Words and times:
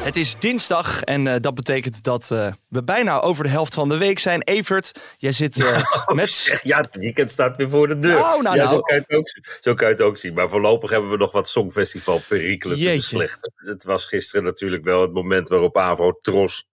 Het 0.00 0.16
is 0.16 0.36
dinsdag 0.38 1.02
en 1.02 1.26
uh, 1.26 1.34
dat 1.40 1.54
betekent 1.54 2.04
dat 2.04 2.30
uh, 2.32 2.52
we 2.68 2.84
bijna 2.84 3.20
over 3.20 3.44
de 3.44 3.50
helft 3.50 3.74
van 3.74 3.88
de 3.88 3.96
week 3.96 4.18
zijn. 4.18 4.42
Evert, 4.42 5.14
jij 5.16 5.32
zit 5.32 5.58
uh, 5.58 5.82
met... 6.14 6.30
Zeg, 6.30 6.62
ja, 6.62 6.80
het 6.80 6.96
weekend 6.96 7.30
staat 7.30 7.56
weer 7.56 7.68
voor 7.68 7.88
de 7.88 7.98
deur. 7.98 8.18
Nou, 8.18 8.42
nou, 8.42 8.56
ja, 8.56 8.62
nou. 8.62 8.74
Zo, 8.74 8.80
kan 8.80 8.96
je 8.96 9.02
het 9.06 9.16
ook, 9.16 9.28
zo 9.60 9.74
kan 9.74 9.86
je 9.88 9.92
het 9.92 10.02
ook 10.02 10.16
zien. 10.16 10.34
Maar 10.34 10.48
voorlopig 10.48 10.90
hebben 10.90 11.10
we 11.10 11.16
nog 11.16 11.32
wat 11.32 11.48
Songfestival 11.48 12.20
perikelen 12.28 12.78
te 12.78 12.92
beslechten. 12.92 13.52
Het 13.56 13.84
was 13.84 14.06
gisteren 14.06 14.44
natuurlijk 14.44 14.84
wel 14.84 15.02
het 15.02 15.12
moment 15.12 15.48
waarop 15.48 15.76
AVRO 15.76 16.18
Tros 16.22 16.68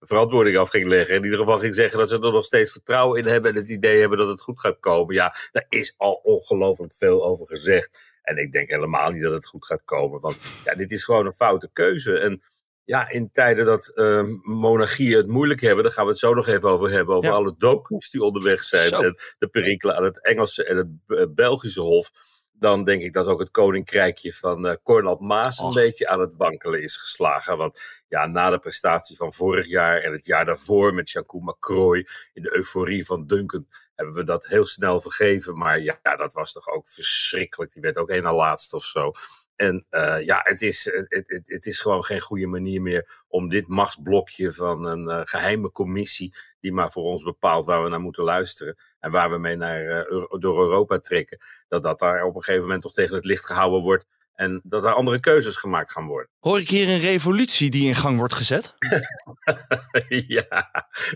verantwoording 0.00 0.56
af 0.56 0.68
ging 0.68 0.86
leggen. 0.86 1.14
In 1.14 1.24
ieder 1.24 1.38
geval 1.38 1.58
ging 1.58 1.74
zeggen 1.74 1.98
dat 1.98 2.08
ze 2.08 2.14
er 2.14 2.32
nog 2.32 2.44
steeds 2.44 2.72
vertrouwen 2.72 3.18
in 3.18 3.26
hebben. 3.26 3.50
En 3.50 3.56
het 3.56 3.68
idee 3.68 4.00
hebben 4.00 4.18
dat 4.18 4.28
het 4.28 4.40
goed 4.40 4.60
gaat 4.60 4.80
komen. 4.80 5.14
Ja, 5.14 5.34
daar 5.52 5.66
is 5.68 5.94
al 5.96 6.20
ongelooflijk 6.22 6.94
veel 6.94 7.24
over 7.24 7.46
gezegd. 7.46 8.14
En 8.22 8.36
ik 8.36 8.52
denk 8.52 8.70
helemaal 8.70 9.10
niet 9.10 9.22
dat 9.22 9.32
het 9.32 9.46
goed 9.46 9.66
gaat 9.66 9.84
komen. 9.84 10.20
Want 10.20 10.36
ja, 10.64 10.74
dit 10.74 10.90
is 10.90 11.04
gewoon 11.04 11.26
een 11.26 11.32
foute 11.32 11.70
keuze. 11.72 12.18
En 12.18 12.42
ja, 12.86 13.08
in 13.10 13.30
tijden 13.32 13.64
dat 13.64 13.92
uh, 13.94 14.22
monarchieën 14.42 15.16
het 15.16 15.26
moeilijk 15.26 15.60
hebben, 15.60 15.84
daar 15.84 15.92
gaan 15.92 16.04
we 16.04 16.10
het 16.10 16.18
zo 16.18 16.34
nog 16.34 16.46
even 16.46 16.68
over 16.68 16.90
hebben. 16.90 17.14
Over 17.14 17.28
Ja. 17.30 17.34
alle 17.36 17.54
docus 17.58 18.10
die 18.10 18.22
onderweg 18.22 18.62
zijn. 18.62 18.88
Zo. 18.88 19.00
En 19.00 19.16
de 19.38 19.48
perikelen 19.48 19.96
aan 19.96 20.04
het 20.04 20.24
Engelse 20.26 20.64
en 20.64 20.76
het 20.76 20.88
eh, 21.06 21.24
Belgische 21.34 21.80
Hof. 21.80 22.10
Dan 22.58 22.84
denk 22.84 23.02
ik 23.02 23.12
dat 23.12 23.26
ook 23.26 23.38
het 23.38 23.50
koninkrijkje 23.50 24.32
van 24.32 24.66
eh 24.66 24.74
Cornel 24.82 25.16
Maas 25.16 25.58
een 25.58 25.72
beetje 25.72 26.08
aan 26.08 26.20
het 26.20 26.34
wankelen 26.36 26.82
is 26.82 26.96
geslagen. 26.96 27.56
Want 27.56 27.80
ja, 28.08 28.26
na 28.26 28.50
de 28.50 28.58
prestatie 28.58 29.16
van 29.16 29.32
vorig 29.32 29.66
jaar 29.66 30.00
en 30.00 30.12
het 30.12 30.26
jaar 30.26 30.44
daarvoor 30.44 30.94
met 30.94 31.10
Jacques 31.10 31.42
Macroy 31.42 32.06
in 32.32 32.42
de 32.42 32.56
euforie 32.56 33.06
van 33.06 33.26
Duncan 33.26 33.66
hebben 33.94 34.14
we 34.14 34.24
dat 34.24 34.46
heel 34.46 34.66
snel 34.66 35.00
vergeven. 35.00 35.58
Maar 35.58 35.80
ja, 35.80 35.98
dat 36.02 36.32
was 36.32 36.52
toch 36.52 36.68
ook 36.68 36.88
verschrikkelijk. 36.88 37.72
Die 37.72 37.82
werd 37.82 37.96
ook 37.96 38.10
één 38.10 38.22
na 38.22 38.34
laatste 38.34 38.76
of 38.76 38.84
zo. 38.84 39.12
En 39.56 39.86
eh, 39.90 40.24
ja, 40.24 40.40
het 40.42 40.62
is, 40.62 40.84
het, 40.84 41.24
het, 41.26 41.48
het 41.48 41.66
is 41.66 41.80
gewoon 41.80 42.04
geen 42.04 42.20
goede 42.20 42.46
manier 42.46 42.82
meer 42.82 43.24
om 43.28 43.48
dit 43.48 43.66
machtsblokje 43.66 44.52
van 44.52 44.86
een 44.86 45.08
eh, 45.08 45.20
geheime 45.24 45.72
commissie, 45.72 46.34
die 46.60 46.72
maar 46.72 46.90
voor 46.90 47.02
ons 47.02 47.22
bepaalt 47.22 47.66
waar 47.66 47.82
we 47.82 47.88
naar 47.88 48.00
moeten 48.00 48.24
luisteren 48.24 48.76
en 49.00 49.10
waar 49.10 49.30
we 49.30 49.38
mee 49.38 49.56
naar, 49.56 49.84
eh, 49.84 50.24
door 50.28 50.58
Europa 50.58 50.98
trekken, 50.98 51.38
dat 51.68 51.82
dat 51.82 51.98
daar 51.98 52.24
op 52.24 52.34
een 52.34 52.42
gegeven 52.42 52.64
moment 52.64 52.82
toch 52.82 52.92
tegen 52.92 53.16
het 53.16 53.24
licht 53.24 53.46
gehouden 53.46 53.82
wordt 53.82 54.06
en 54.34 54.60
dat 54.64 54.84
er 54.84 54.92
andere 54.92 55.20
keuzes 55.20 55.56
gemaakt 55.56 55.92
gaan 55.92 56.06
worden. 56.06 56.30
Hoor 56.46 56.60
ik 56.60 56.68
hier 56.68 56.88
een 56.88 57.00
revolutie 57.00 57.70
die 57.70 57.86
in 57.86 57.94
gang 57.94 58.18
wordt 58.18 58.34
gezet? 58.34 58.74
ja, 60.36 60.70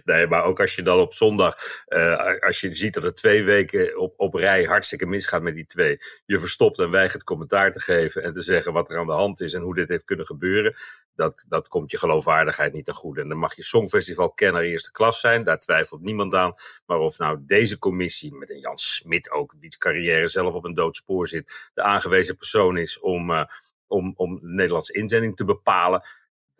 nee, 0.04 0.26
maar 0.26 0.44
ook 0.44 0.60
als 0.60 0.74
je 0.74 0.82
dan 0.82 0.98
op 0.98 1.14
zondag, 1.14 1.82
eh, 1.86 2.40
als 2.40 2.60
je 2.60 2.74
ziet 2.74 2.94
dat 2.94 3.02
het 3.02 3.16
twee 3.16 3.44
weken 3.44 3.98
op, 3.98 4.14
op 4.16 4.34
rij 4.34 4.64
hartstikke 4.64 5.06
misgaat 5.06 5.42
met 5.42 5.54
die 5.54 5.66
twee, 5.66 5.98
je 6.26 6.38
verstopt 6.38 6.78
en 6.78 6.90
weigert 6.90 7.24
commentaar 7.24 7.72
te 7.72 7.80
geven 7.80 8.22
en 8.22 8.32
te 8.32 8.42
zeggen 8.42 8.72
wat 8.72 8.90
er 8.90 8.98
aan 8.98 9.06
de 9.06 9.12
hand 9.12 9.40
is 9.40 9.52
en 9.52 9.62
hoe 9.62 9.74
dit 9.74 9.88
heeft 9.88 10.04
kunnen 10.04 10.26
gebeuren, 10.26 10.76
dat, 11.14 11.44
dat 11.48 11.68
komt 11.68 11.90
je 11.90 11.98
geloofwaardigheid 11.98 12.72
niet 12.72 12.84
ten 12.84 12.94
goede. 12.94 13.20
En 13.20 13.28
dan 13.28 13.38
mag 13.38 13.56
je 13.56 13.62
Songfestival-kenner 13.62 14.62
eerste 14.62 14.92
klas 14.92 15.20
zijn, 15.20 15.44
daar 15.44 15.60
twijfelt 15.60 16.00
niemand 16.00 16.34
aan. 16.34 16.54
Maar 16.86 16.98
of 16.98 17.18
nou 17.18 17.38
deze 17.40 17.78
commissie, 17.78 18.34
met 18.34 18.50
een 18.50 18.60
Jan 18.60 18.78
Smit 18.78 19.30
ook, 19.30 19.54
die 19.60 19.78
carrière 19.78 20.28
zelf 20.28 20.54
op 20.54 20.64
een 20.64 20.74
doodspoor 20.74 21.28
zit, 21.28 21.70
de 21.74 21.82
aangewezen 21.82 22.36
persoon 22.36 22.76
is 22.76 22.98
om, 22.98 23.30
eh, 23.30 23.44
om, 23.90 24.12
om 24.16 24.34
de 24.34 24.48
Nederlandse 24.48 24.92
inzending 24.92 25.36
te 25.36 25.44
bepalen, 25.44 26.02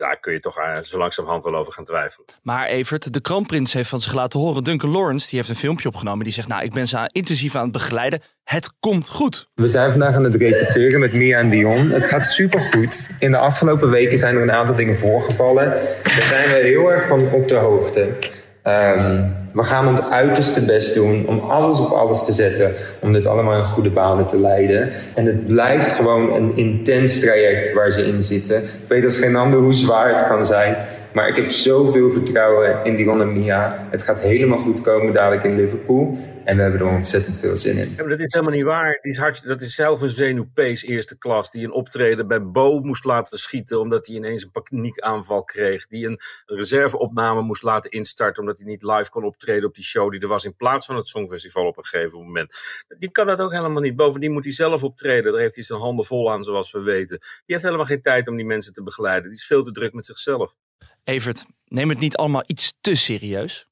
daar 0.01 0.19
kun 0.19 0.33
je 0.33 0.39
toch 0.39 0.57
eh, 0.57 0.77
zo 0.79 0.97
langzamerhand 0.97 1.43
wel 1.43 1.55
over 1.55 1.73
gaan 1.73 1.85
twijfelen. 1.85 2.27
Maar 2.41 2.67
Evert, 2.67 3.13
de 3.13 3.21
kroonprins 3.21 3.73
heeft 3.73 3.89
van 3.89 4.01
zich 4.01 4.13
laten 4.13 4.39
horen. 4.39 4.63
Duncan 4.63 4.89
Lawrence, 4.89 5.29
die 5.29 5.37
heeft 5.37 5.49
een 5.49 5.55
filmpje 5.55 5.87
opgenomen. 5.87 6.23
Die 6.23 6.33
zegt, 6.33 6.47
nou, 6.47 6.63
ik 6.63 6.73
ben 6.73 6.87
ze 6.87 7.09
intensief 7.11 7.55
aan 7.55 7.63
het 7.63 7.71
begeleiden. 7.71 8.21
Het 8.43 8.71
komt 8.79 9.09
goed. 9.09 9.49
We 9.53 9.67
zijn 9.67 9.89
vandaag 9.91 10.15
aan 10.15 10.23
het 10.23 10.35
repeteren 10.35 10.99
met 10.99 11.13
Mia 11.13 11.39
en 11.39 11.49
Dion. 11.49 11.89
Het 11.89 12.05
gaat 12.05 12.25
supergoed. 12.25 13.09
In 13.19 13.31
de 13.31 13.37
afgelopen 13.37 13.89
weken 13.89 14.17
zijn 14.17 14.35
er 14.35 14.41
een 14.41 14.51
aantal 14.51 14.75
dingen 14.75 14.97
voorgevallen. 14.97 15.69
Daar 16.03 16.21
zijn 16.23 16.49
we 16.49 16.55
heel 16.55 16.91
erg 16.91 17.07
van 17.07 17.31
op 17.31 17.47
de 17.47 17.55
hoogte. 17.55 18.17
Ehm, 18.63 19.29
we 19.53 19.63
gaan 19.63 19.87
ons 19.87 20.01
uiterste 20.01 20.65
best 20.65 20.93
doen 20.93 21.27
om 21.27 21.39
alles 21.39 21.79
op 21.79 21.91
alles 21.91 22.23
te 22.23 22.31
zetten. 22.31 22.71
Om 23.01 23.13
dit 23.13 23.25
allemaal 23.25 23.57
in 23.57 23.63
goede 23.63 23.91
banen 23.91 24.27
te 24.27 24.39
leiden. 24.39 24.89
En 25.15 25.25
het 25.25 25.47
blijft 25.47 25.91
gewoon 25.91 26.33
een 26.33 26.57
intens 26.57 27.19
traject 27.19 27.73
waar 27.73 27.91
ze 27.91 28.05
in 28.05 28.21
zitten. 28.21 28.57
Ik 28.57 28.87
weet 28.87 29.03
als 29.03 29.17
geen 29.17 29.35
ander 29.35 29.59
hoe 29.59 29.73
zwaar 29.73 30.13
het 30.13 30.27
kan 30.27 30.45
zijn. 30.45 30.75
Maar 31.13 31.27
ik 31.27 31.35
heb 31.35 31.49
zoveel 31.49 32.11
vertrouwen 32.11 32.79
in 32.83 32.95
Dion 32.95 33.21
en 33.21 33.33
Mia. 33.33 33.87
Het 33.89 34.03
gaat 34.03 34.19
helemaal 34.19 34.57
goed 34.57 34.81
komen 34.81 35.13
dadelijk 35.13 35.43
in 35.43 35.55
Liverpool. 35.55 36.17
En 36.43 36.55
we 36.55 36.61
hebben 36.61 36.79
er 36.79 36.87
ontzettend 36.87 37.37
veel 37.37 37.55
zin 37.55 37.77
in. 37.77 37.89
Ja, 37.89 37.95
maar 37.95 38.09
dat 38.09 38.19
is 38.19 38.33
helemaal 38.33 38.53
niet 38.55 38.63
waar. 38.63 38.99
Die 39.01 39.11
is 39.11 39.17
hartstikke, 39.17 39.53
dat 39.57 39.67
is 39.67 39.75
zelf 39.75 40.01
een 40.01 40.09
zenuwpees 40.09 40.83
eerste 40.83 41.17
klas. 41.17 41.49
Die 41.51 41.63
een 41.65 41.71
optreden 41.71 42.27
bij 42.27 42.45
Bo 42.45 42.79
moest 42.79 43.05
laten 43.05 43.39
schieten. 43.39 43.79
omdat 43.79 44.07
hij 44.07 44.15
ineens 44.15 44.43
een 44.43 44.51
paniekaanval 44.51 45.43
kreeg. 45.43 45.87
Die 45.87 46.05
een 46.07 46.19
reserveopname 46.45 47.41
moest 47.41 47.63
laten 47.63 47.91
instarten. 47.91 48.41
omdat 48.41 48.57
hij 48.57 48.67
niet 48.67 48.83
live 48.83 49.09
kon 49.09 49.23
optreden 49.23 49.67
op 49.67 49.75
die 49.75 49.83
show 49.83 50.11
die 50.11 50.19
er 50.19 50.27
was. 50.27 50.43
in 50.43 50.55
plaats 50.55 50.85
van 50.85 50.95
het 50.95 51.07
Songfestival 51.07 51.65
op 51.65 51.77
een 51.77 51.85
gegeven 51.85 52.19
moment. 52.19 52.55
Die 52.87 53.11
kan 53.11 53.27
dat 53.27 53.39
ook 53.39 53.51
helemaal 53.51 53.81
niet. 53.81 53.95
Bovendien 53.95 54.31
moet 54.31 54.43
hij 54.43 54.53
zelf 54.53 54.83
optreden. 54.83 55.31
Daar 55.31 55.41
heeft 55.41 55.55
hij 55.55 55.63
zijn 55.63 55.79
handen 55.79 56.05
vol 56.05 56.31
aan, 56.31 56.43
zoals 56.43 56.71
we 56.71 56.81
weten. 56.81 57.19
Die 57.19 57.29
heeft 57.45 57.63
helemaal 57.63 57.85
geen 57.85 58.01
tijd 58.01 58.27
om 58.27 58.35
die 58.35 58.45
mensen 58.45 58.73
te 58.73 58.83
begeleiden. 58.83 59.29
Die 59.29 59.39
is 59.39 59.45
veel 59.45 59.63
te 59.63 59.71
druk 59.71 59.93
met 59.93 60.05
zichzelf. 60.05 60.55
Evert, 61.03 61.45
neem 61.67 61.89
het 61.89 61.99
niet 61.99 62.15
allemaal 62.15 62.43
iets 62.45 62.73
te 62.81 62.95
serieus. 62.95 63.69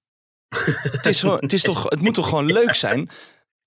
Het, 0.50 1.06
is 1.06 1.22
het, 1.22 1.54
is 1.54 1.62
toch, 1.62 1.84
het 1.84 2.02
moet 2.02 2.14
toch 2.14 2.30
gewoon 2.30 2.52
leuk 2.52 2.76
zijn? 2.76 3.10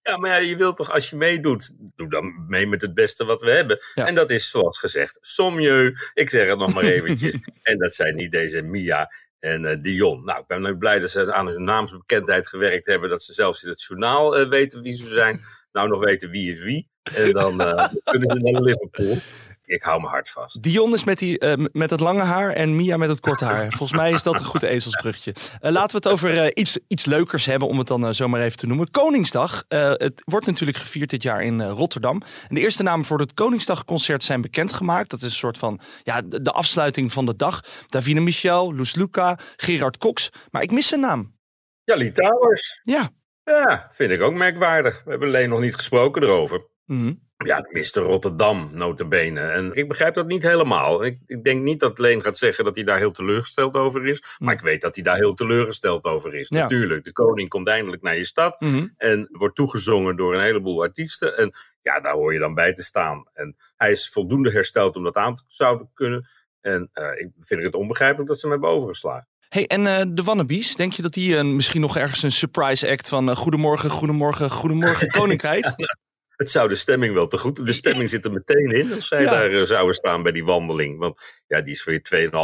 Ja, 0.03 0.17
maar 0.17 0.31
ja, 0.31 0.37
je 0.37 0.57
wilt 0.57 0.77
toch 0.77 0.91
als 0.91 1.11
je 1.11 1.17
meedoet, 1.17 1.77
doe 1.97 2.09
dan 2.09 2.45
mee 2.49 2.67
met 2.67 2.81
het 2.81 2.95
beste 2.95 3.25
wat 3.25 3.41
we 3.41 3.51
hebben. 3.51 3.79
Ja. 3.95 4.07
En 4.07 4.15
dat 4.15 4.31
is 4.31 4.51
zoals 4.51 4.79
gezegd, 4.79 5.19
Sommieu. 5.21 5.95
Ik 6.15 6.31
zeg 6.31 6.49
het 6.49 6.59
nog 6.59 6.75
maar 6.75 6.85
eventjes. 6.85 7.35
en 7.63 7.79
dat 7.79 7.95
zijn 7.95 8.15
niet 8.15 8.31
deze 8.31 8.63
Mia 8.63 9.11
en 9.39 9.65
eh, 9.65 9.77
Dion. 9.83 10.25
Nou, 10.25 10.41
ik 10.41 10.47
ben 10.47 10.79
blij 10.79 10.99
dat 10.99 11.11
ze 11.11 11.33
aan 11.33 11.47
hun 11.47 11.65
naamsbekendheid 11.65 12.49
gewerkt 12.49 12.87
hebben. 12.87 13.09
Dat 13.09 13.23
ze 13.23 13.33
zelfs 13.33 13.63
in 13.63 13.69
het 13.69 13.83
journaal 13.83 14.37
eh, 14.37 14.49
weten 14.49 14.83
wie 14.83 14.95
ze 14.95 15.07
zijn. 15.07 15.41
Nou, 15.73 15.89
nog 15.89 16.05
weten 16.05 16.31
wie 16.31 16.53
is 16.53 16.61
wie. 16.61 16.89
En 17.03 17.33
dan 17.33 17.61
eh, 17.61 17.89
kunnen 18.05 18.37
ze 18.37 18.43
naar 18.43 18.63
Liverpool. 18.63 19.19
Ik 19.65 19.83
hou 19.83 20.01
me 20.01 20.07
hard 20.07 20.31
vast. 20.31 20.63
Dion 20.63 20.95
is 20.95 21.05
met, 21.05 21.19
die, 21.19 21.39
eh, 21.39 21.67
met 21.73 21.91
het 21.91 22.01
lange 22.01 22.23
haar 22.23 22.53
en 22.53 22.77
Mia 22.77 22.97
met 22.97 23.09
het 23.09 23.21
korte 23.21 23.45
haar. 23.45 23.71
Volgens 23.77 23.99
mij 23.99 24.13
is 24.13 24.23
dat 24.23 24.39
een 24.39 24.45
goed 24.45 24.63
ezelsbrugje. 24.63 25.35
Eh, 25.61 25.71
laten 25.71 26.01
we 26.01 26.09
het 26.09 26.09
over 26.09 26.45
eh, 26.45 26.51
iets, 26.55 26.79
iets 26.87 27.05
leukers 27.05 27.47
hebben, 27.47 27.69
om 27.69 27.79
het 27.79 27.87
dan 27.87 28.15
zomaar 28.15 28.41
even 28.41 28.59
te 28.59 28.67
noemen. 28.67 28.91
Koningsdag. 28.91 29.65
Het 29.69 30.23
wordt 30.25 30.47
natuurlijk 30.47 30.79
gevierd 30.79 31.11
dit 31.11 31.23
jaar 31.23 31.43
in 31.43 31.63
Rotterdam. 31.63 32.23
En 32.49 32.55
de 32.55 32.61
eerste 32.61 32.83
namen 32.83 33.05
voor 33.05 33.19
het 33.19 33.35
Koningsdagconcert 33.35 34.23
zijn 34.23 34.41
bekendgemaakt. 34.41 35.11
Dat 35.11 35.23
is 35.23 35.27
een 35.27 35.33
soort 35.33 35.59
van 35.59 35.81
ja, 36.03 36.23
de, 36.23 36.43
de 36.43 36.53
afsluiting 36.53 37.13
van 37.13 37.27
de 37.27 37.37
dag. 37.37 37.65
Davine 37.89 38.21
Michel, 38.21 38.75
Loes 38.75 38.95
Luca, 38.95 39.39
Gerard 39.57 39.99
Cox. 39.99 40.31
Maar 40.51 40.63
ik 40.63 40.71
mis 40.71 40.87
zijn 40.87 41.01
naam. 41.01 41.37
Ja, 41.85 41.97
Lee 41.97 42.13
Towers. 42.13 42.81
Ja. 42.83 43.11
Ja, 43.45 43.91
vind 43.93 44.11
ik 44.11 44.23
ook 44.23 44.35
merkwaardig. 44.35 45.03
We 45.05 45.11
hebben 45.11 45.29
alleen 45.29 45.49
nog 45.49 45.61
niet 45.61 45.75
gesproken 45.75 46.23
erover. 46.23 46.67
Mhm. 46.87 47.13
Ja, 47.47 47.67
Mr. 47.71 48.03
Rotterdam, 48.03 48.69
notabene. 48.73 49.41
En 49.41 49.73
ik 49.75 49.89
begrijp 49.89 50.15
dat 50.15 50.27
niet 50.27 50.43
helemaal. 50.43 51.05
Ik, 51.05 51.19
ik 51.27 51.45
denk 51.45 51.63
niet 51.63 51.81
dat 51.81 51.99
Leen 51.99 52.23
gaat 52.23 52.39
zeggen 52.39 52.65
dat 52.65 52.75
hij 52.75 52.85
daar 52.85 52.99
heel 52.99 53.11
teleurgesteld 53.11 53.75
over 53.75 54.07
is. 54.07 54.23
Maar 54.39 54.55
ik 54.55 54.61
weet 54.61 54.81
dat 54.81 54.95
hij 54.95 55.05
daar 55.05 55.17
heel 55.17 55.35
teleurgesteld 55.35 56.05
over 56.05 56.35
is. 56.35 56.49
Ja. 56.49 56.61
Natuurlijk, 56.61 57.05
de 57.05 57.13
koning 57.13 57.49
komt 57.49 57.69
eindelijk 57.69 58.03
naar 58.03 58.17
je 58.17 58.25
stad. 58.25 58.61
Mhm. 58.61 58.87
En 58.97 59.29
wordt 59.31 59.57
toegezongen 59.57 60.17
door 60.17 60.35
een 60.35 60.43
heleboel 60.43 60.83
artiesten. 60.83 61.37
En 61.37 61.53
ja, 61.83 62.01
daar 62.01 62.15
hoor 62.15 62.33
je 62.33 62.39
dan 62.39 62.55
bij 62.55 62.73
te 62.73 62.83
staan. 62.83 63.29
En 63.33 63.57
hij 63.77 63.91
is 63.91 64.09
voldoende 64.09 64.51
hersteld 64.51 64.97
om 64.97 65.03
dat 65.03 65.17
aan 65.17 65.37
te 65.37 65.43
zouden 65.49 65.91
kunnen. 65.95 66.29
En 66.61 66.89
eh, 66.93 67.21
ik 67.21 67.29
vind 67.41 67.63
het 67.63 67.75
onbegrijpelijk 67.75 68.29
dat 68.29 68.41
ze 68.41 68.47
hem 68.47 68.61
hebben 68.61 68.77
overgeslagen. 68.77 69.31
Hey, 69.53 69.67
en 69.67 69.87
eh, 69.87 70.03
de 70.09 70.23
Wannabies, 70.23 70.77
denk 70.77 70.93
je 70.93 71.03
dat 71.03 71.13
die 71.13 71.37
eh, 71.37 71.45
misschien 71.45 71.81
nog 71.81 71.97
ergens 71.97 72.23
een 72.23 72.33
surprise 72.33 72.91
act 72.91 73.09
van 73.09 73.31
eh, 73.31 73.37
Goedemorgen, 73.37 73.91
Goedemorgen, 73.91 74.51
Goedemorgen 74.51 75.09
Koninkrijk? 75.19 75.65
Het 76.37 76.51
zou 76.51 76.69
de 76.69 76.75
stemming 76.75 77.15
wel 77.15 77.27
te 77.27 77.39
goed. 77.39 77.67
De 77.67 77.73
stemming 77.73 78.11
zit 78.11 78.25
er 78.25 78.33
meteen 78.33 78.71
in 78.71 78.93
als 78.93 79.09
zij 79.09 79.23
Ja. 79.23 79.31
daar 79.31 79.51
eh, 79.51 79.63
zouden 79.63 79.95
staan 79.95 80.23
bij 80.23 80.33
die 80.33 80.45
wandeling. 80.45 80.99
Want 80.99 81.43
ja, 81.47 81.61
die 81.61 81.73
is 81.73 81.85
weer 81.85 82.01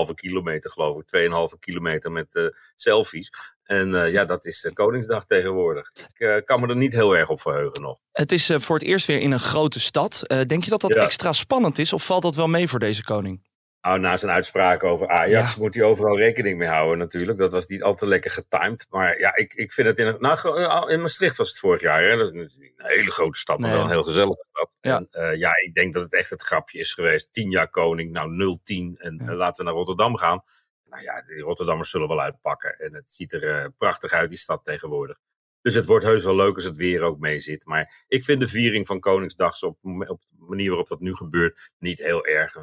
2,5 0.09 0.15
kilometer, 0.15 0.71
geloof 0.71 0.99
ik. 1.01 1.07
2,5 1.07 1.59
kilometer 1.59 2.13
met 2.13 2.35
eh, 2.35 2.45
selfies. 2.77 3.31
En 3.63 3.95
eh, 3.95 4.13
ja, 4.13 4.25
dat 4.25 4.45
is 4.45 4.71
Koningsdag 4.73 5.25
tegenwoordig. 5.25 5.91
Ik 6.17 6.43
kan 6.45 6.61
me 6.61 6.67
er 6.67 6.77
niet 6.77 6.93
heel 6.93 7.17
erg 7.17 7.29
op 7.29 7.41
verheugen 7.41 7.83
nog. 7.83 7.99
Het 8.13 8.33
is 8.33 8.51
voor 8.57 8.77
het 8.79 8.85
eerst 8.85 9.07
weer 9.07 9.21
in 9.21 9.31
een 9.31 9.41
grote 9.41 9.81
stad. 9.81 10.23
Denk 10.47 10.65
je 10.65 10.71
dat 10.71 10.81
dat 10.81 10.95
Ja. 10.95 11.01
extra 11.03 11.33
spannend 11.33 11.79
is 11.79 11.93
of 11.93 12.05
valt 12.07 12.23
dat 12.23 12.35
wel 12.35 12.49
mee 12.49 12.69
voor 12.69 12.79
deze 12.79 13.05
koning? 13.05 13.47
Nou, 13.81 14.01
na 14.01 14.17
zijn 14.17 14.33
uitspraak 14.33 14.85
over 14.85 15.09
Ajax 15.09 15.57
moet 15.57 15.75
hij 15.75 15.85
overal 15.85 16.19
rekening 16.19 16.59
mee 16.59 16.69
houden 16.69 16.99
natuurlijk. 16.99 17.39
Dat 17.39 17.53
was 17.53 17.67
niet 17.67 17.83
al 17.83 17.95
te 17.95 18.07
lekker 18.07 18.31
getimed. 18.31 18.87
Maar 18.91 19.19
ja, 19.19 19.37
ik, 19.37 19.55
ik 19.55 19.73
vind 19.73 19.89
het 19.89 19.99
in... 19.99 20.17
Nou, 20.19 20.91
in 20.91 21.01
Maastricht 21.01 21.37
was 21.37 21.49
het 21.49 21.59
vorig 21.59 21.81
jaar. 21.81 22.03
Hè? 22.03 22.17
Dat 22.17 22.35
is 22.35 22.57
een 22.57 22.73
hele 22.77 23.11
grote 23.11 23.39
stad, 23.39 23.59
maar 23.59 23.71
wel 23.71 23.83
een 23.83 23.91
heel 23.91 24.03
gezellige 24.03 24.45
stad. 24.51 24.77
Ja. 24.81 24.97
En 24.97 25.09
uh, 25.13 25.39
ja, 25.39 25.57
ik 25.57 25.75
denk 25.75 25.95
dat 25.95 26.03
het 26.03 26.15
echt 26.15 26.31
het 26.31 26.43
grapje 26.43 26.79
is 26.79 26.93
geweest. 26.93 27.33
Tien 27.33 27.51
jaar 27.51 27.71
koning, 27.71 28.13
nou 28.13 28.59
0-10 28.61 28.99
en 28.99 29.23
ja. 29.25 29.35
laten 29.35 29.65
we 29.65 29.71
naar 29.71 29.79
Rotterdam 29.79 30.17
gaan. 30.17 30.43
Nou 30.85 31.03
ja, 31.03 31.23
die 31.23 31.41
Rotterdammers 31.41 31.91
zullen 31.91 32.09
wel 32.09 32.21
uitpakken. 32.21 32.79
En 32.79 32.95
het 32.95 33.13
ziet 33.13 33.33
er 33.33 33.43
uh, 33.43 33.67
prachtig 33.79 34.13
uit, 34.13 34.29
die 34.29 34.39
stad 34.39 34.65
tegenwoordig. 34.65 35.19
Dus 35.61 35.75
het 35.75 35.87
wordt 35.87 36.05
heus 36.05 36.25
wel 36.25 36.37
leuk 36.37 36.55
als 36.55 36.65
het 36.65 36.77
weer 36.77 37.03
ook 37.03 37.19
mee 37.19 37.41
zit. 37.41 37.65
Maar 37.65 38.05
ik 38.09 38.25
vind 38.25 38.41
de 38.41 38.49
viering 38.49 38.87
van 38.87 39.01
Koningsdag 39.01 39.63
op, 39.63 39.79
op 39.83 40.21
de 40.29 40.45
manier 40.49 40.69
waarop 40.69 40.89
dat 40.89 41.01
nu 41.01 41.15
gebeurt 41.15 41.71
niet 41.79 41.99
heel 41.99 42.27
erg 42.27 42.57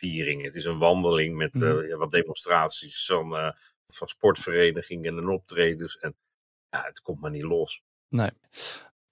viering. 0.00 0.44
Het 0.44 0.54
is 0.54 0.64
een 0.64 0.78
wandeling 0.78 1.36
met 1.36 1.54
uh, 1.56 1.88
ja, 1.88 1.96
wat 1.96 2.10
demonstraties 2.10 3.06
van, 3.06 3.32
uh, 3.32 3.50
van 3.86 4.08
sportverenigingen 4.08 5.18
en 5.18 5.28
optredens. 5.28 5.98
En 5.98 6.14
ja, 6.70 6.82
het 6.84 7.00
komt 7.00 7.20
maar 7.20 7.30
niet 7.30 7.42
los. 7.42 7.82
Nee. 8.08 8.30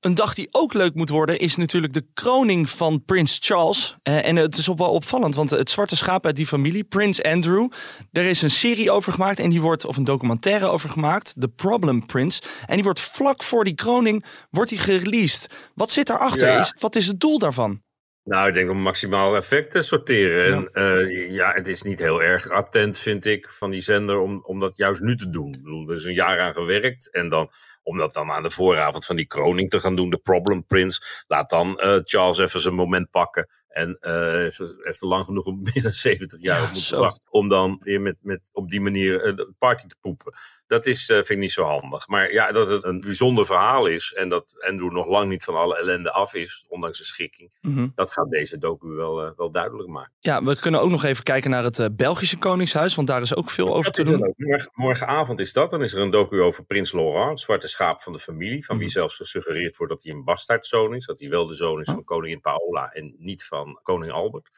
Een 0.01 0.15
dag 0.15 0.35
die 0.35 0.49
ook 0.51 0.73
leuk 0.73 0.95
moet 0.95 1.09
worden 1.09 1.39
is 1.39 1.57
natuurlijk 1.57 1.93
de 1.93 2.07
kroning 2.15 2.71
van 2.71 3.05
Prins 3.05 3.39
Charles. 3.41 3.97
Uh, 4.03 4.27
en 4.27 4.37
het 4.37 4.57
is 4.57 4.69
op 4.69 4.79
wel 4.79 4.91
opvallend, 4.91 5.35
want 5.35 5.51
het 5.51 5.71
zwarte 5.71 5.97
schaap 5.97 6.27
uit 6.27 6.37
die 6.37 6.47
familie, 6.47 6.85
Prins 6.85 7.23
Andrew, 7.23 7.71
er 8.13 8.25
is 8.25 8.43
een 8.43 8.51
serie 8.51 8.91
over 8.91 9.13
gemaakt 9.13 9.39
en 9.39 9.51
die 9.51 9.61
wordt, 9.61 9.85
of 9.85 9.97
een 9.97 10.05
documentaire 10.05 10.67
over 10.67 10.89
gemaakt, 10.89 11.35
The 11.39 11.49
Problem 11.49 12.07
Prince. 12.07 12.43
En 12.67 12.75
die 12.75 12.85
wordt 12.85 13.01
vlak 13.01 13.43
voor 13.43 13.65
die 13.65 13.75
kroning, 13.75 14.25
wordt 14.51 14.71
die 14.71 14.79
gereleased. 14.79 15.51
Wat 15.75 15.91
zit 15.91 16.07
daarachter? 16.07 16.49
Ja. 16.49 16.61
Is, 16.61 16.75
wat 16.79 16.97
is 16.97 17.07
het 17.07 17.21
doel 17.21 17.39
daarvan? 17.39 17.83
Nou, 18.29 18.49
ik 18.49 18.55
denk 18.55 18.71
om 18.71 18.79
maximaal 18.79 19.37
effect 19.37 19.71
te 19.71 19.83
sorteren. 19.83 20.61
Ja. 20.61 20.69
En 20.73 21.07
uh, 21.07 21.31
ja, 21.31 21.53
het 21.53 21.69
is 21.69 21.83
niet 21.83 21.99
heel 21.99 22.23
erg 22.23 22.51
attent, 22.51 22.99
vind 22.99 23.25
ik, 23.25 23.49
van 23.53 23.71
die 23.71 23.81
zender 23.81 24.19
om, 24.19 24.41
om 24.45 24.59
dat 24.59 24.77
juist 24.77 25.01
nu 25.01 25.17
te 25.17 25.31
doen. 25.31 25.55
Ik 25.55 25.63
bedoel, 25.63 25.91
er 25.91 25.97
is 25.97 26.05
een 26.05 26.15
jaar 26.15 26.41
aan 26.41 26.55
gewerkt 26.55 27.11
en 27.11 27.29
dan 27.29 27.51
om 27.83 27.97
dat 27.97 28.13
dan 28.13 28.31
aan 28.31 28.43
de 28.43 28.51
vooravond 28.51 29.05
van 29.05 29.17
die 29.17 29.27
kroning 29.27 29.71
te 29.71 29.81
gaan 29.81 29.97
doen, 29.97 30.11
de 30.11 30.19
Problem 30.19 30.65
Prince. 30.67 31.25
Laat 31.27 31.51
dan 31.51 31.81
uh, 31.83 31.99
Charles 32.05 32.39
even 32.39 32.61
zijn 32.61 32.75
moment 32.75 33.11
pakken. 33.11 33.49
En 33.69 33.99
uh, 34.01 34.31
heeft, 34.31 34.59
er 34.59 34.97
lang 34.99 35.25
genoeg 35.25 35.47
om 35.47 35.61
meer 35.63 35.83
dan 35.83 35.93
70 35.93 36.41
jaar 36.43 36.63
ja, 36.63 36.71
moeten 36.71 36.99
wachten. 36.99 37.23
Om 37.31 37.49
dan 37.49 37.81
weer 37.85 38.01
met, 38.01 38.17
met 38.21 38.41
op 38.53 38.71
die 38.71 38.81
manier 38.81 39.37
de 39.37 39.53
party 39.59 39.87
te 39.87 39.97
poepen. 40.01 40.35
Dat 40.69 40.87
is, 40.87 41.09
uh, 41.09 41.17
vind 41.17 41.31
ik 41.31 41.39
niet 41.39 41.53
zo 41.53 41.65
handig. 41.65 42.09
Maar 42.09 42.33
ja, 42.33 42.53
dat 42.53 42.69
het 42.69 42.85
een 42.85 43.01
bijzonder 43.01 43.47
verhaal 43.47 43.87
is. 43.87 44.13
En 44.13 44.29
dat 44.29 44.55
Andrew 44.69 44.93
nog 44.93 45.07
lang 45.07 45.29
niet 45.29 45.45
van 45.45 45.57
alle 45.57 45.79
ellende 45.79 46.13
af 46.13 46.35
is. 46.35 46.65
Ondanks 46.69 46.97
zijn 46.97 47.09
schikking. 47.09 47.51
Mm 47.61 47.75
-hmm. 47.75 47.93
Dat 47.95 48.13
gaat 48.13 48.31
deze 48.31 48.59
docu 48.59 48.89
wel, 48.89 49.35
wel 49.37 49.51
duidelijk 49.51 49.89
maken. 49.89 50.13
Ja, 50.21 50.43
we 50.43 50.59
kunnen 50.59 50.81
ook 50.81 50.91
nog 50.91 51.05
even 51.05 51.25
kijken 51.25 51.51
naar 51.51 51.65
het 51.65 51.97
Belgische 51.97 52.39
Koningshuis. 52.39 52.95
Want 52.95 53.09
daar 53.09 53.23
is 53.23 53.35
ook 53.35 53.51
veel 53.51 53.75
over 53.75 53.93
te 53.93 54.03
doen. 54.03 54.35
Morgen, 54.37 54.71
morgenavond 54.75 55.41
is 55.41 55.53
dat. 55.53 55.71
Dan 55.71 55.83
is 55.83 55.95
er 55.95 56.01
een 56.01 56.11
docu 56.11 56.41
over 56.41 56.65
Prins 56.65 56.93
Laurent. 56.93 57.29
Het 57.29 57.41
zwarte 57.41 57.69
schaap 57.69 58.01
van 58.01 58.13
de 58.13 58.19
familie. 58.19 58.65
Van 58.65 58.75
mm 58.75 58.81
-hmm. 58.81 58.91
wie 58.91 58.99
zelfs 58.99 59.17
gesuggereerd 59.17 59.77
wordt 59.77 59.93
dat 59.93 60.03
hij 60.03 60.13
een 60.13 60.25
bastaardzoon 60.25 60.95
is. 60.95 61.07
Dat 61.07 61.21
hij 61.21 61.29
wel 61.29 61.47
de 61.47 61.55
zoon 61.55 61.81
is 61.81 61.89
oh. 61.89 61.95
van 61.95 62.05
koningin 62.05 62.41
Paola. 62.41 62.93
En 62.93 63.15
niet 63.19 63.45
van 63.45 63.81
koning 63.83 64.13
Albert. 64.13 64.51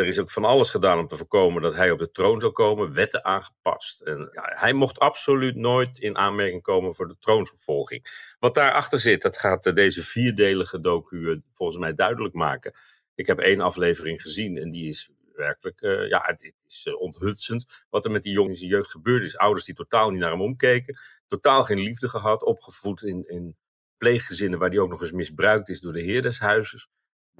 Er 0.00 0.06
is 0.06 0.18
ook 0.18 0.30
van 0.30 0.44
alles 0.44 0.70
gedaan 0.70 0.98
om 0.98 1.06
te 1.06 1.16
voorkomen 1.16 1.62
dat 1.62 1.74
hij 1.74 1.90
op 1.90 1.98
de 1.98 2.10
troon 2.10 2.40
zou 2.40 2.52
komen, 2.52 2.92
wetten 2.92 3.24
aangepast. 3.24 4.00
En 4.00 4.28
ja, 4.32 4.42
hij 4.54 4.72
mocht 4.72 4.98
absoluut 4.98 5.56
nooit 5.56 5.98
in 5.98 6.16
aanmerking 6.16 6.62
komen 6.62 6.94
voor 6.94 7.08
de 7.08 7.16
troonsvervolging. 7.18 8.34
Wat 8.38 8.54
daarachter 8.54 9.00
zit, 9.00 9.22
dat 9.22 9.38
gaat 9.38 9.76
deze 9.76 10.02
vierdelige 10.02 10.80
docu 10.80 11.42
volgens 11.54 11.78
mij 11.78 11.94
duidelijk 11.94 12.34
maken. 12.34 12.74
Ik 13.14 13.26
heb 13.26 13.38
één 13.38 13.60
aflevering 13.60 14.22
gezien 14.22 14.58
en 14.58 14.70
die 14.70 14.88
is 14.88 15.10
werkelijk, 15.34 15.80
uh, 15.82 16.08
ja, 16.08 16.22
het, 16.24 16.54
is 16.66 16.94
onthutsend 16.94 17.84
wat 17.90 18.04
er 18.04 18.10
met 18.10 18.22
die 18.22 18.32
jongen 18.32 18.60
in 18.60 18.66
jeugd 18.66 18.90
gebeurd 18.90 19.22
is. 19.22 19.36
Ouders 19.36 19.64
die 19.64 19.74
totaal 19.74 20.10
niet 20.10 20.20
naar 20.20 20.30
hem 20.30 20.40
omkeken, 20.40 20.98
totaal 21.26 21.62
geen 21.62 21.78
liefde 21.78 22.08
gehad, 22.08 22.42
opgevoed 22.42 23.02
in, 23.02 23.22
in 23.22 23.56
pleeggezinnen 23.96 24.58
waar 24.58 24.70
die 24.70 24.80
ook 24.80 24.90
nog 24.90 25.00
eens 25.00 25.12
misbruikt 25.12 25.68
is 25.68 25.80
door 25.80 25.92
de 25.92 26.00
heer. 26.00 26.22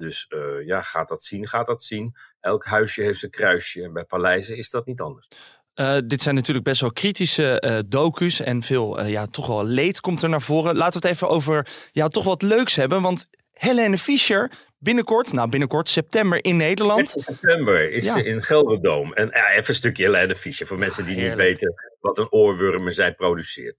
Dus 0.01 0.25
uh, 0.29 0.65
ja, 0.65 0.81
gaat 0.81 1.09
dat 1.09 1.23
zien, 1.23 1.47
gaat 1.47 1.67
dat 1.67 1.83
zien. 1.83 2.15
Elk 2.39 2.65
huisje 2.65 3.01
heeft 3.01 3.19
zijn 3.19 3.31
kruisje 3.31 3.83
en 3.83 3.93
bij 3.93 4.05
paleizen 4.05 4.57
is 4.57 4.69
dat 4.69 4.85
niet 4.85 5.01
anders. 5.01 5.27
Uh, 5.75 5.97
dit 6.05 6.21
zijn 6.21 6.35
natuurlijk 6.35 6.65
best 6.65 6.81
wel 6.81 6.91
kritische 6.91 7.63
uh, 7.65 7.79
docu's 7.85 8.39
en 8.39 8.63
veel, 8.63 9.05
ja, 9.05 9.27
toch 9.27 9.47
wel 9.47 9.63
leed 9.63 9.99
komt 9.99 10.21
er 10.21 10.29
naar 10.29 10.41
voren. 10.41 10.75
Laten 10.75 11.01
we 11.01 11.07
het 11.07 11.15
even 11.15 11.29
over, 11.29 11.67
ja, 11.91 12.07
toch 12.07 12.23
wat 12.23 12.41
leuks 12.41 12.75
hebben, 12.75 13.01
want 13.01 13.29
Helene 13.53 13.97
Fischer 13.97 14.51
binnenkort, 14.77 15.33
nou 15.33 15.49
binnenkort 15.49 15.89
september 15.89 16.43
in 16.43 16.57
Nederland. 16.57 17.15
In 17.15 17.21
september 17.21 17.91
is 17.91 18.05
ja. 18.05 18.13
ze 18.13 18.23
in 18.23 18.43
Gelderdoom. 18.43 19.13
En 19.13 19.27
ja, 19.27 19.49
even 19.49 19.69
een 19.69 19.75
stukje 19.75 20.03
Helene 20.03 20.35
Fischer 20.35 20.67
voor 20.67 20.77
mensen 20.77 21.05
die 21.05 21.17
niet 21.17 21.35
weten 21.35 21.73
wat 21.99 22.17
een 22.17 22.31
oorworm 22.31 22.91
zij 22.91 23.13
produceert. 23.13 23.75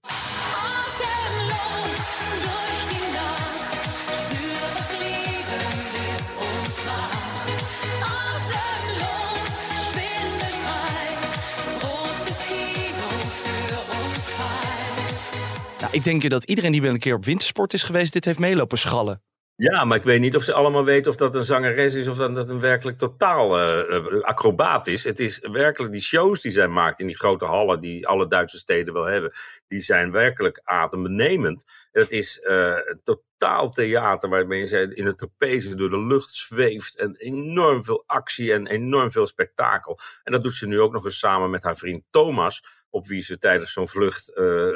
Ik 15.93 16.03
denk 16.03 16.29
dat 16.29 16.43
iedereen 16.43 16.71
die 16.71 16.81
wel 16.81 16.93
een 16.93 16.99
keer 16.99 17.15
op 17.15 17.25
wintersport 17.25 17.73
is 17.73 17.83
geweest, 17.83 18.13
dit 18.13 18.25
heeft 18.25 18.39
meelopen 18.39 18.77
schallen. 18.77 19.21
Ja, 19.55 19.85
maar 19.85 19.97
ik 19.97 20.03
weet 20.03 20.19
niet 20.19 20.35
of 20.35 20.43
ze 20.43 20.53
allemaal 20.53 20.83
weten 20.85 21.11
of 21.11 21.17
dat 21.17 21.35
een 21.35 21.43
zangeres 21.43 21.93
is 21.93 22.07
of 22.07 22.17
dat 22.17 22.35
het 22.35 22.49
een 22.49 22.59
werkelijk 22.59 22.97
totaal 22.97 23.59
uh, 23.59 24.21
acrobaat 24.21 24.87
is. 24.87 25.03
Het 25.03 25.19
is 25.19 25.39
werkelijk 25.39 25.91
die 25.91 26.01
shows 26.01 26.41
die 26.41 26.51
zij 26.51 26.67
maakt 26.67 26.99
in 26.99 27.07
die 27.07 27.17
grote 27.17 27.45
hallen 27.45 27.79
die 27.79 28.07
alle 28.07 28.27
Duitse 28.27 28.57
steden 28.57 28.93
wel 28.93 29.03
hebben, 29.03 29.31
die 29.67 29.79
zijn 29.79 30.11
werkelijk 30.11 30.61
adembenemend. 30.63 31.65
Het 31.91 32.11
is 32.11 32.39
uh, 32.43 32.67
een 32.67 33.01
totaal 33.03 33.69
theater 33.69 34.29
waarmee 34.29 34.65
zij 34.65 34.83
in 34.83 35.05
het 35.05 35.17
trapeze 35.17 35.75
door 35.75 35.89
de 35.89 36.05
lucht 36.05 36.29
zweeft 36.29 36.97
en 36.97 37.15
enorm 37.17 37.83
veel 37.83 38.03
actie 38.05 38.53
en 38.53 38.67
enorm 38.67 39.11
veel 39.11 39.27
spektakel. 39.27 39.99
En 40.23 40.31
dat 40.31 40.43
doet 40.43 40.53
ze 40.53 40.67
nu 40.67 40.79
ook 40.79 40.93
nog 40.93 41.05
eens 41.05 41.19
samen 41.19 41.49
met 41.49 41.63
haar 41.63 41.77
vriend 41.77 42.03
Thomas, 42.09 42.63
op 42.89 43.07
wie 43.07 43.21
ze 43.21 43.37
tijdens 43.37 43.73
zo'n 43.73 43.87
vlucht 43.87 44.31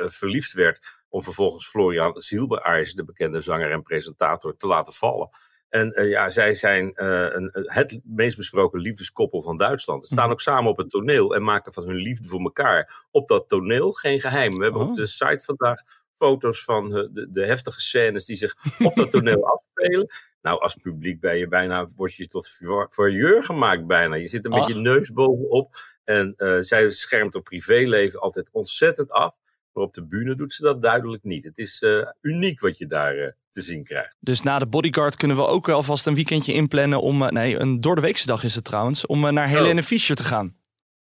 verliefd 0.07 0.53
werd 0.53 0.96
om 1.17 1.23
vervolgens 1.23 1.67
Florian 1.67 2.21
Zielbeaars, 2.21 2.93
de 2.93 3.03
bekende 3.03 3.41
zanger 3.41 3.71
en 3.71 3.83
presentator, 3.83 4.57
te 4.57 4.67
laten 4.67 4.93
vallen. 4.93 5.29
En 5.69 6.01
uh, 6.01 6.09
ja, 6.09 6.29
zij 6.29 6.53
zijn 6.53 6.91
uh, 6.95 7.27
een, 7.33 7.49
het 7.53 8.01
meest 8.03 8.37
besproken 8.37 8.79
liefdeskoppel 8.79 9.41
van 9.41 9.57
Duitsland. 9.57 10.07
Ze 10.07 10.13
staan 10.13 10.31
ook 10.31 10.41
samen 10.41 10.71
op 10.71 10.77
het 10.77 10.89
toneel 10.89 11.35
en 11.35 11.43
maken 11.43 11.73
van 11.73 11.87
hun 11.87 11.95
liefde 11.95 12.27
voor 12.27 12.39
elkaar 12.39 13.05
op 13.11 13.27
dat 13.27 13.49
toneel 13.49 13.91
geen 13.91 14.19
geheim. 14.19 14.57
We 14.57 14.63
hebben 14.63 14.81
oh. 14.81 14.89
op 14.89 14.95
de 14.95 15.05
site 15.05 15.43
vandaag 15.43 15.81
foto's 16.17 16.63
van 16.63 16.89
de, 16.89 17.27
de, 17.31 17.45
heftige 17.45 17.81
scènes 17.81 18.25
die 18.25 18.35
zich 18.35 18.55
op 18.79 18.95
dat 18.95 19.09
toneel 19.09 19.47
afspelen. 19.53 20.07
Nou, 20.41 20.61
als 20.61 20.75
publiek 20.75 21.19
ben 21.19 21.37
je 21.37 21.47
bijna, 21.47 21.87
word 21.95 22.13
je 22.13 22.27
tot 22.27 22.57
voyeur 22.89 23.43
gemaakt 23.43 23.87
bijna. 23.87 24.15
Je 24.15 24.27
zit 24.27 24.45
er 24.45 24.51
met 24.51 24.59
Ach. 24.59 24.67
je 24.67 24.75
neus 24.75 25.11
bovenop 25.11 25.75
en 26.03 26.33
uh, 26.37 26.57
zij 26.59 26.89
schermt 26.89 27.35
op 27.35 27.43
privéleven 27.43 28.19
altijd 28.19 28.49
ontzettend 28.51 29.11
af. 29.11 29.35
Maar 29.77 29.85
op 29.85 29.93
de 29.93 30.05
bühne 30.05 30.35
doet 30.35 30.53
ze 30.53 30.61
dat 30.61 30.81
duidelijk 30.81 31.23
niet. 31.23 31.43
Het 31.43 31.57
is 31.57 31.81
uh, 31.81 32.07
uniek 32.21 32.59
wat 32.59 32.77
je 32.77 32.87
daar 32.87 33.17
uh, 33.17 33.27
te 33.49 33.61
zien 33.61 33.83
krijgt. 33.83 34.15
Dus 34.19 34.41
na 34.41 34.59
de 34.59 34.67
bodyguard 34.67 35.15
kunnen 35.15 35.37
we 35.37 35.45
ook 35.45 35.69
alvast 35.69 36.07
een 36.07 36.15
weekendje 36.15 36.53
inplannen 36.53 37.01
om, 37.01 37.21
uh, 37.21 37.29
nee, 37.29 37.59
een 37.59 37.81
doordeweekse 37.81 38.25
dag 38.25 38.43
is 38.43 38.55
het 38.55 38.63
trouwens, 38.63 39.05
om 39.05 39.33
naar 39.33 39.47
Helene 39.47 39.81
oh. 39.81 39.85
Fischer 39.85 40.15
te 40.15 40.23
gaan. 40.23 40.55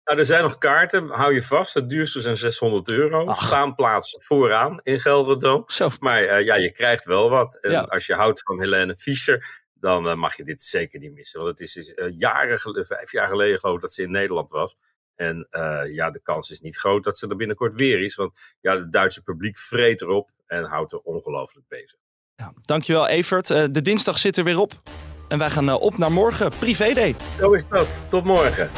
Nou, 0.04 0.18
er 0.18 0.24
zijn 0.24 0.42
nog 0.42 0.58
kaarten, 0.58 1.08
hou 1.08 1.34
je 1.34 1.42
vast. 1.42 1.74
Het 1.74 1.88
duurste 1.88 2.20
zijn 2.20 2.36
600 2.36 2.88
euro. 2.88 3.26
Ach. 3.26 3.42
Staanplaatsen 3.46 4.22
vooraan 4.22 4.80
in 4.82 5.00
Gelderdoom. 5.00 5.66
Maar 5.98 6.42
ja, 6.42 6.54
je 6.54 6.72
krijgt 6.72 7.04
wel 7.04 7.30
wat. 7.30 7.58
En 7.60 7.70
ja. 7.70 7.80
als 7.80 8.06
je 8.06 8.14
houdt 8.14 8.42
van 8.42 8.60
Helene 8.60 8.96
Fischer, 8.96 9.64
dan 9.74 10.18
mag 10.18 10.36
je 10.36 10.44
dit 10.44 10.62
zeker 10.62 11.00
niet 11.00 11.12
missen. 11.12 11.40
Want 11.40 11.58
het 11.58 11.76
is 11.76 11.94
jaren, 12.16 12.86
vijf 12.86 13.12
jaar 13.12 13.28
geleden 13.28 13.58
geloof 13.58 13.74
ik 13.74 13.80
dat 13.80 13.92
ze 13.92 14.02
in 14.02 14.10
Nederland 14.10 14.50
was. 14.50 14.76
En 15.18 15.46
uh, 15.50 15.94
ja, 15.94 16.10
de 16.10 16.20
kans 16.22 16.50
is 16.50 16.60
niet 16.60 16.76
groot 16.76 17.04
dat 17.04 17.18
ze 17.18 17.28
er 17.28 17.36
binnenkort 17.36 17.74
weer 17.74 18.02
is. 18.02 18.14
Want 18.14 18.56
ja, 18.60 18.78
het 18.78 18.92
Duitse 18.92 19.22
publiek 19.22 19.58
vreet 19.58 20.00
erop 20.00 20.30
en 20.46 20.64
houdt 20.64 20.92
er 20.92 20.98
ongelooflijk 20.98 21.68
bezig. 21.68 21.98
Ja, 22.36 22.52
dankjewel 22.62 23.08
Evert. 23.08 23.50
Uh, 23.50 23.64
de 23.70 23.80
dinsdag 23.80 24.18
zit 24.18 24.36
er 24.36 24.44
weer 24.44 24.58
op. 24.58 24.82
En 25.28 25.38
wij 25.38 25.50
gaan 25.50 25.68
uh, 25.68 25.80
op 25.80 25.98
naar 25.98 26.12
morgen, 26.12 26.52
privé 26.58 26.92
day. 26.92 27.14
Zo 27.38 27.52
is 27.52 27.64
dat. 27.68 28.04
Tot 28.08 28.24
morgen. 28.24 28.70